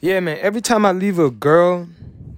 [0.00, 0.38] Yeah, man.
[0.40, 1.86] Every time I leave a girl,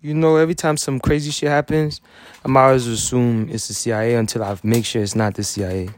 [0.00, 2.00] you know, every time some crazy shit happens,
[2.44, 5.82] I'm always assume it's the CIA until I make sure it's not the CIA.
[5.82, 5.92] You feel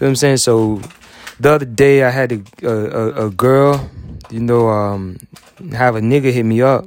[0.00, 0.36] what I'm saying?
[0.36, 0.82] So
[1.40, 3.88] the other day I had a a, a girl,
[4.30, 5.16] you know, um,
[5.72, 6.86] have a nigga hit me up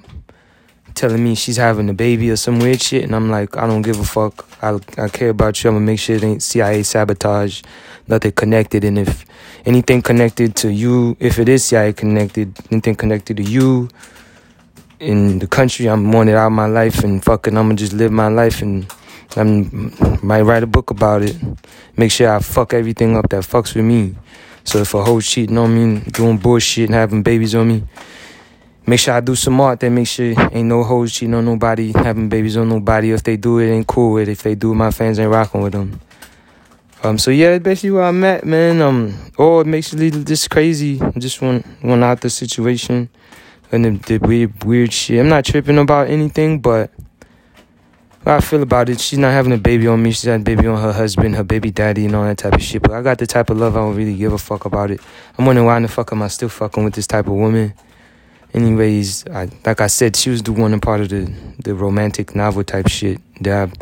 [1.00, 3.81] telling me she's having a baby or some weird shit, and I'm like, I don't
[3.81, 4.45] give a fuck.
[4.61, 5.70] I I care about you.
[5.70, 7.63] I'm gonna make sure it ain't CIA sabotage,
[8.07, 9.25] nothing connected, and if
[9.66, 13.88] anything connected to you, if it is CIA connected, anything connected to you
[14.99, 18.11] in the country, I'm wanting out of my life, and fucking, I'm gonna just live
[18.11, 18.86] my life, and
[19.38, 19.44] I
[20.22, 21.38] might write a book about it.
[21.95, 24.16] Make sure I fuck everything up that fucks with me.
[24.66, 27.84] So if a hoe cheating on me, doing bullshit, and having babies on me
[28.89, 31.91] Make sure I do some art that make sure ain't no hoes cheating on nobody,
[31.91, 33.11] having babies on nobody.
[33.11, 34.31] If they do it, ain't cool with it.
[34.31, 36.02] If they do, my fans ain't rocking with them.
[37.03, 38.81] Um, so yeah, that's basically where I'm at, man.
[38.81, 40.99] Um, oh, it makes it just crazy.
[41.20, 43.09] Just want want out the situation
[43.71, 45.19] and the, the weird weird shit.
[45.19, 46.89] I'm not tripping about anything, but
[48.25, 50.09] how I feel about it, she's not having a baby on me.
[50.14, 52.64] She's having a baby on her husband, her baby daddy, and all that type of
[52.64, 52.81] shit.
[52.81, 54.99] But I got the type of love I don't really give a fuck about it.
[55.38, 57.75] I'm wondering why in the fuck am I still fucking with this type of woman?
[58.53, 61.31] Anyways, I, like I said, she was the one part of the
[61.64, 63.78] the romantic novel type shit that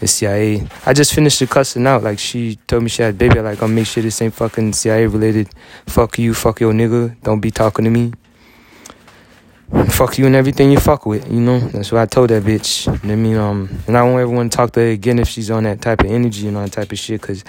[0.00, 0.66] the CIA.
[0.86, 2.02] I just finished the cussing out.
[2.02, 3.40] Like she told me she had baby.
[3.40, 5.48] Like I'll make sure this ain't fucking CIA related.
[5.86, 7.20] Fuck you, fuck your nigga.
[7.22, 8.12] Don't be talking to me.
[9.90, 11.60] Fuck you and everything you fuck with, you know.
[11.60, 12.88] That's what I told that bitch.
[13.08, 15.48] I mean, um, and I won't ever want to talk to her again if she's
[15.48, 17.22] on that type of energy and all that type of shit.
[17.22, 17.44] Cause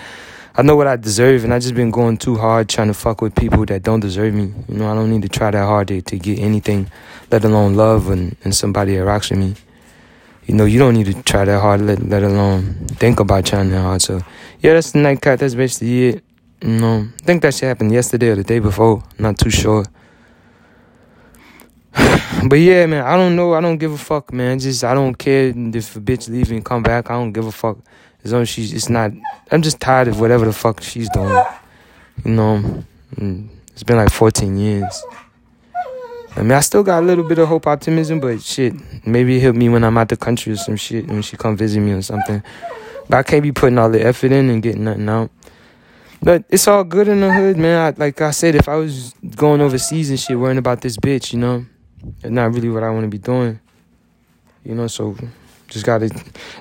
[0.54, 3.22] I know what I deserve, and I just been going too hard trying to fuck
[3.22, 4.54] with people that don't deserve me.
[4.68, 6.92] You know, I don't need to try that hard to, to get anything,
[7.32, 9.56] let alone love and, and somebody that rocks with me.
[10.48, 13.70] You know, you don't need to try that hard, let, let alone think about trying
[13.70, 14.02] that hard.
[14.02, 14.22] So,
[14.60, 15.40] yeah, that's the nightcat.
[15.40, 16.24] That's basically it.
[16.62, 19.04] You know, I think that shit happened yesterday or the day before.
[19.18, 19.86] Not too sure.
[21.94, 23.54] but yeah, man, I don't know.
[23.54, 24.60] I don't give a fuck, man.
[24.60, 27.10] Just I don't care if a bitch leave and come back.
[27.10, 27.78] I don't give a fuck.
[28.24, 29.12] As long as she's, it's not.
[29.52, 31.44] I'm just tired of whatever the fuck she's doing.
[32.24, 32.84] You know,
[33.74, 35.04] it's been like 14 years.
[36.36, 38.74] I mean, I still got a little bit of hope, optimism, but shit,
[39.06, 41.58] maybe it help me when I'm out the country or some shit when she come
[41.58, 42.42] visit me or something.
[43.10, 45.30] But I can't be putting all the effort in and getting nothing out.
[46.22, 47.94] But it's all good in the hood, man.
[47.94, 51.34] I, like I said, if I was going overseas and shit, worrying about this bitch,
[51.34, 51.66] you know,
[52.22, 53.60] it's not really what I want to be doing.
[54.64, 55.18] You know, so
[55.72, 56.12] just gotta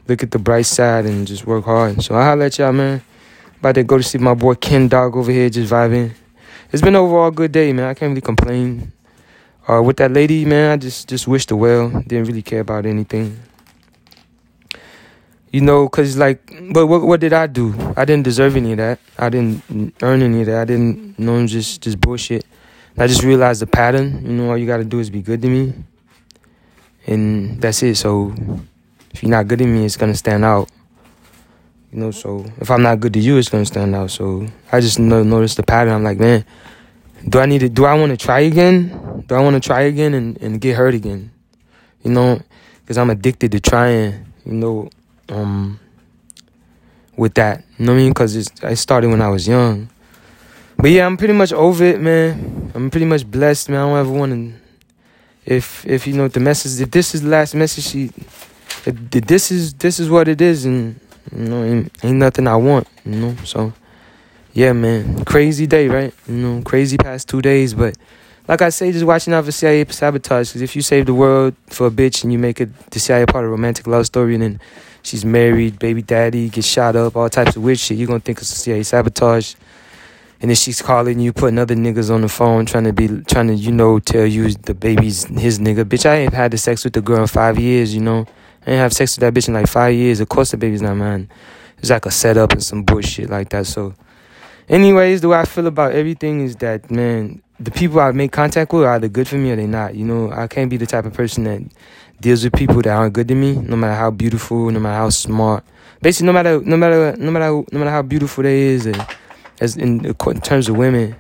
[0.07, 2.03] look at the bright side and just work hard.
[2.03, 3.03] So I holla at y'all, man.
[3.59, 6.13] About to go to see my boy Ken Dog over here, just vibing.
[6.73, 7.87] It's been overall a good day, man.
[7.89, 8.93] I can't really complain.
[9.69, 11.91] Uh, with that lady, man, I just just wished her well.
[12.07, 13.39] Didn't really care about anything.
[15.51, 16.41] You know, cause like,
[16.73, 17.75] but what what did I do?
[17.97, 19.01] I didn't deserve any of that.
[19.19, 20.63] I didn't earn any of that.
[20.63, 22.47] I didn't you know just just bullshit.
[22.97, 24.25] I just realized the pattern.
[24.25, 25.75] You know, all you gotta do is be good to me,
[27.07, 27.97] and that's it.
[27.97, 28.33] So
[29.11, 30.71] if you're not good at me, it's gonna stand out.
[31.93, 34.11] You know, so if I'm not good to you, it's gonna stand out.
[34.11, 35.93] So I just know, noticed the pattern.
[35.93, 36.45] I'm like, man,
[37.29, 37.69] do I need to?
[37.69, 39.25] Do I want to try again?
[39.27, 41.33] Do I want to try again and, and get hurt again?
[42.03, 42.41] You know,
[42.81, 44.27] because I'm addicted to trying.
[44.47, 44.91] You know,
[45.29, 45.79] um,
[47.17, 47.63] with that.
[47.79, 48.11] You know what I mean?
[48.11, 49.91] Because I started when I was young.
[50.79, 52.73] But yeah, I'm pretty much over it, man.
[52.75, 53.81] I'm pretty much blessed, man.
[53.81, 54.61] I don't ever want to.
[55.45, 58.11] If if you know the message, if this is the last message she
[58.85, 60.99] this is this is what it is, and
[61.33, 63.37] you know, ain't, ain't nothing I want, you know.
[63.45, 63.73] So,
[64.53, 66.15] yeah, man, crazy day, right?
[66.27, 67.97] You know, crazy past two days, but
[68.49, 70.49] like I say, just watching out for CIA sabotage.
[70.49, 73.27] Because if you save the world for a bitch and you make it the CIA
[73.27, 74.61] part of a romantic love story, and then
[75.03, 78.39] she's married, baby daddy gets shot up, all types of weird shit, you're gonna think
[78.39, 79.55] it's CIA sabotage.
[80.43, 83.49] And then she's calling you, putting other niggas on the phone, trying to be, trying
[83.49, 85.85] to, you know, tell you the baby's his nigga.
[85.85, 88.27] Bitch, I ain't had the sex with the girl in five years, you know.
[88.63, 90.21] I didn't have sex with that bitch in like five years.
[90.21, 91.31] Of course, the baby's not mine.
[91.79, 93.67] It's like a setup and some bullshit like that.
[93.67, 93.95] So,
[94.69, 98.73] anyways, the way I feel about everything is that, man, the people I make contact
[98.73, 99.95] with are either good for me or they're not.
[99.95, 101.63] You know, I can't be the type of person that
[102.21, 105.11] deals with people that aren't good to me, no matter how beautiful, no matter how
[105.11, 105.65] smart.
[106.03, 108.87] Basically, no matter, no matter, no matter, no matter how beautiful they is,
[109.61, 111.17] as in, in terms of women,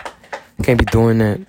[0.58, 1.40] I can't be doing that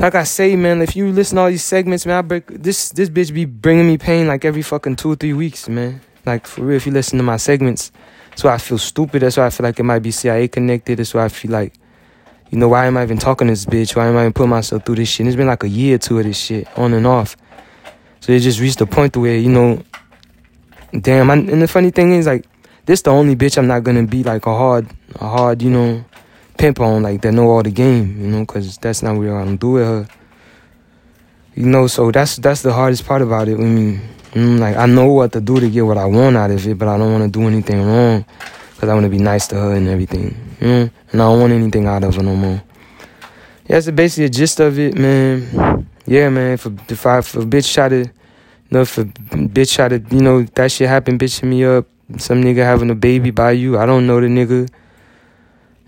[0.00, 2.88] like I say, man, if you listen to all these segments, man, I break this
[2.88, 6.00] this bitch be bringing me pain like every fucking two or three weeks, man.
[6.24, 7.92] Like for real, if you listen to my segments,
[8.30, 9.20] that's why I feel stupid.
[9.20, 10.98] That's why I feel like it might be CIA connected.
[10.98, 11.74] That's why I feel like,
[12.48, 13.94] you know, why am I even talking to this bitch?
[13.94, 15.20] Why am I even putting myself through this shit?
[15.20, 17.36] And it's been like a year or two of this shit, on and off.
[18.20, 19.82] So it just reached a point where, you know,
[20.98, 21.30] damn.
[21.30, 22.46] I, and the funny thing is, like,
[22.86, 26.04] this the only bitch I'm not gonna be like a hard, a hard, you know,
[26.60, 29.56] pimp on like that know all the game, you know, because that's not what I'm
[29.56, 30.06] do with her.
[31.54, 33.54] You know, so that's that's the hardest part about it.
[33.54, 34.00] I mean,
[34.32, 36.78] mm, like I know what to do to get what I want out of it,
[36.78, 38.26] but I don't want to do anything wrong
[38.74, 40.36] because I want to be nice to her and everything.
[40.60, 42.62] You know, and I don't want anything out of her no more.
[43.66, 45.86] Yeah, that's basically the gist of it, man.
[46.06, 46.50] Yeah, man.
[46.50, 48.10] A, if, I, a bitch try to, you
[48.70, 51.86] know, a bitch try to, you know, that shit happen, bitching me up.
[52.18, 53.78] Some nigga having a baby by you.
[53.78, 54.68] I don't know the nigga.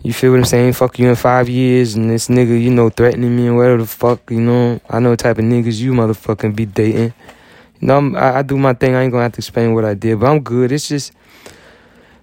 [0.04, 0.72] You feel what I'm saying?
[0.72, 3.86] Fuck you in five years, and this nigga, you know, threatening me and whatever the
[3.86, 4.80] fuck, you know.
[4.90, 7.14] I know the type of niggas you motherfucking be dating.
[7.78, 8.96] You know, I, I do my thing.
[8.96, 10.72] I ain't gonna have to explain what I did, but I'm good.
[10.72, 11.12] It's just,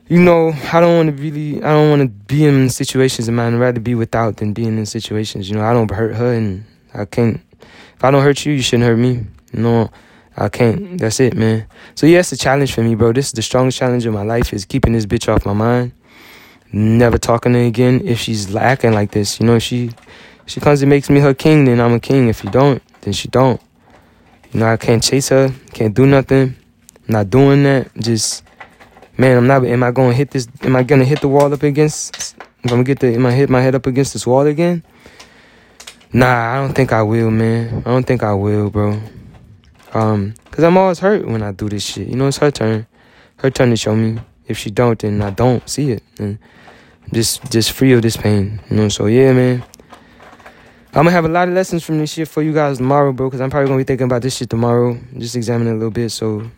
[0.09, 3.55] you know, I don't want to really, I don't want to be in situations, man.
[3.55, 5.49] I'd rather be without than being in situations.
[5.49, 7.39] You know, I don't hurt her, and I can't.
[7.61, 9.25] If I don't hurt you, you shouldn't hurt me.
[9.53, 9.89] You know,
[10.35, 10.81] I can't.
[10.81, 10.97] Mm-hmm.
[10.97, 11.65] That's it, man.
[11.95, 13.13] So yeah, it's a challenge for me, bro.
[13.13, 15.93] This is the strongest challenge of my life is keeping this bitch off my mind
[16.71, 19.39] never talking to her again if she's acting like this.
[19.39, 19.91] You know, she
[20.45, 22.27] she comes and makes me her king, then I'm a king.
[22.27, 23.61] If you don't, then she don't.
[24.51, 26.55] You know, I can't chase her, can't do nothing.
[27.07, 27.93] I'm not doing that.
[27.95, 28.43] Just
[29.17, 29.65] man, I'm not.
[29.65, 30.47] Am I gonna hit this?
[30.63, 32.35] Am I gonna hit the wall up against?
[32.63, 34.83] I'm gonna get the, am I hit my head up against this wall again?
[36.11, 37.83] Nah, I don't think I will, man.
[37.85, 38.99] I don't think I will, bro.
[39.93, 42.07] Um, cause I'm always hurt when I do this shit.
[42.07, 42.85] You know, it's her turn.
[43.37, 44.19] Her turn to show me.
[44.49, 46.03] If she don't, then I don't see it.
[46.17, 46.39] And
[47.13, 48.59] just just free of this pain.
[48.69, 49.63] You know, so yeah, man.
[50.91, 53.29] I'm gonna have a lot of lessons from this shit for you guys tomorrow, bro.
[53.29, 54.99] Cause I'm probably gonna be thinking about this shit tomorrow.
[55.17, 56.09] Just examining a little bit.
[56.09, 56.49] So,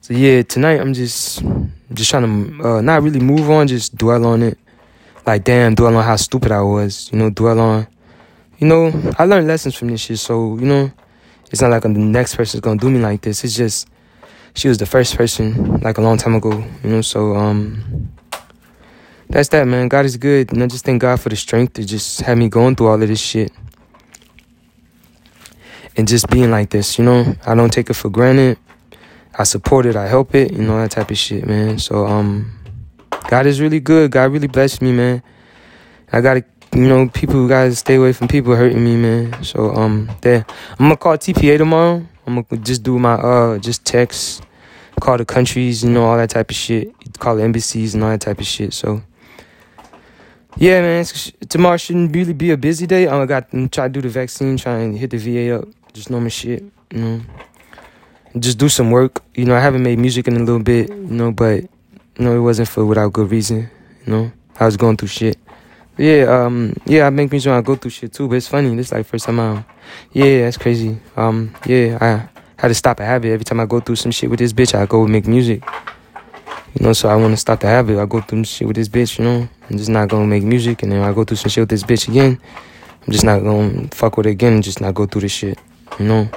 [0.00, 1.42] so yeah, tonight I'm just
[1.92, 4.58] just trying to uh, not really move on, just dwell on it.
[5.26, 7.10] Like damn, dwell on how stupid I was.
[7.12, 7.88] You know, dwell on.
[8.58, 10.20] You know, I learned lessons from this shit.
[10.20, 10.92] So you know,
[11.50, 13.42] it's not like the next person's gonna do me like this.
[13.42, 13.88] It's just
[14.54, 16.64] she was the first person like a long time ago.
[16.82, 18.10] You know, so um
[19.28, 19.88] that's that, man.
[19.88, 20.52] God is good.
[20.52, 23.02] And I just thank God for the strength to just have me going through all
[23.02, 23.52] of this shit.
[25.96, 28.58] And just being like this, you know, I don't take it for granted.
[29.38, 31.78] I support it, I help it, you know, that type of shit, man.
[31.78, 32.58] So, um,
[33.28, 34.10] God is really good.
[34.10, 35.22] God really blessed me, man.
[36.10, 39.44] I gotta, you know, people gotta stay away from people hurting me, man.
[39.44, 40.44] So, um, there.
[40.78, 42.04] I'm gonna call TPA tomorrow.
[42.28, 44.42] I'm gonna just do my, uh, just text,
[45.00, 46.92] call the countries, you know, all that type of shit.
[47.18, 48.74] Call the embassies and all that type of shit.
[48.74, 49.02] So,
[50.58, 51.06] yeah, man,
[51.48, 53.08] tomorrow shouldn't really be a busy day.
[53.08, 56.10] I got to try to do the vaccine, try and hit the VA up, just
[56.10, 57.20] normal shit, you know.
[58.38, 59.56] Just do some work, you know.
[59.56, 61.70] I haven't made music in a little bit, you know, but you
[62.18, 63.70] know it wasn't for without good reason,
[64.04, 64.32] you know.
[64.60, 65.38] I was going through shit.
[65.98, 67.50] Yeah, um, yeah, I make music.
[67.50, 68.74] When I go through shit too, but it's funny.
[68.76, 69.64] This is like first time I,
[70.12, 70.98] yeah, that's crazy.
[71.16, 73.32] Um, yeah, I had to stop a habit.
[73.32, 75.62] Every time I go through some shit with this bitch, I go make music.
[76.78, 77.98] You know, so I want to stop the habit.
[77.98, 79.48] I go through some shit with this bitch, you know.
[79.68, 81.82] I'm just not gonna make music, and then I go through some shit with this
[81.82, 82.40] bitch again.
[83.04, 85.58] I'm just not gonna fuck with it again and just not go through this shit,
[85.98, 86.28] you know.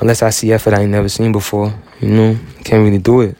[0.00, 2.38] Unless I see effort I ain't never seen before, you know.
[2.64, 3.36] Can't really do it.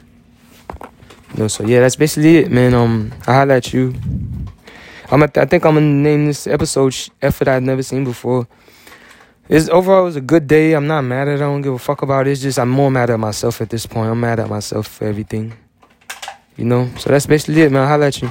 [1.33, 2.75] You know, so yeah, that's basically it, man.
[2.75, 3.95] Um, I holla at you.
[5.11, 8.47] I'm at, I think I'm gonna name this episode effort I've never seen before.
[9.49, 10.73] It's overall it was a good day.
[10.73, 11.37] I'm not mad at it.
[11.37, 12.33] I don't give a fuck about it.
[12.33, 14.11] It's just I'm more mad at myself at this point.
[14.11, 15.55] I'm mad at myself for everything.
[16.57, 16.91] You know?
[16.99, 17.83] So that's basically it, man.
[17.83, 18.31] I'll holla at you.